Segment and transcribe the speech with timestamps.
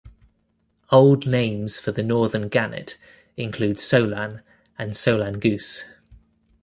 [0.89, 2.97] Old names for the northern gannet
[3.37, 4.41] include solan
[4.75, 5.85] and solan goose.